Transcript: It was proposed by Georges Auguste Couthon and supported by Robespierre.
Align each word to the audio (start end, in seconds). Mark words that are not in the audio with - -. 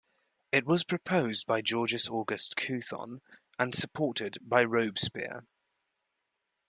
It 0.51 0.65
was 0.65 0.83
proposed 0.83 1.45
by 1.45 1.61
Georges 1.61 2.09
Auguste 2.09 2.55
Couthon 2.55 3.21
and 3.59 3.75
supported 3.75 4.39
by 4.41 4.63
Robespierre. 4.63 5.45